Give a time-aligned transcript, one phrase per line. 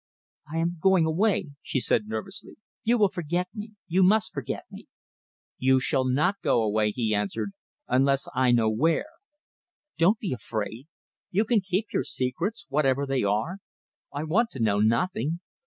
[0.51, 2.55] "I am going away," she said nervously.
[2.83, 3.73] "You will forget me.
[3.85, 4.87] You must forget me."
[5.59, 7.51] "You shall not go away," he answered,
[7.87, 9.09] "unless I know where.
[9.99, 10.87] Don't be afraid.
[11.29, 13.59] You can keep your secrets, whatever they are.
[14.11, 15.39] I want to know nothing.